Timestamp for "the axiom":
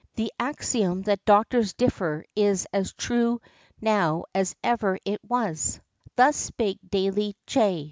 0.15-1.03